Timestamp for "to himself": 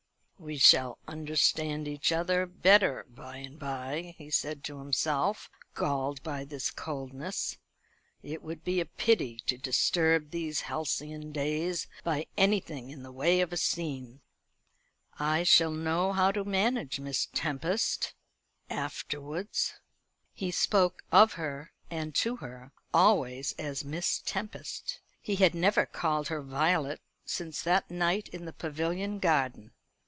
4.63-5.51